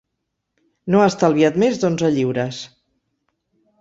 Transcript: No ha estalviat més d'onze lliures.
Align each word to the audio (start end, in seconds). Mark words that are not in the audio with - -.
No 0.95 1.03
ha 1.03 1.09
estalviat 1.11 1.61
més 1.65 1.77
d'onze 1.83 2.13
lliures. 2.17 2.63